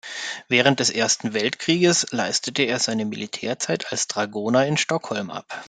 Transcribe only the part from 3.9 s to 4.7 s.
als Dragoner